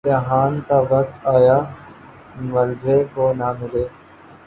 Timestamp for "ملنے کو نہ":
2.43-3.51